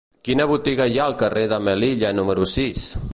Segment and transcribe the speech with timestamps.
[0.27, 2.89] Quina botiga hi ha al carrer de Melilla número sis?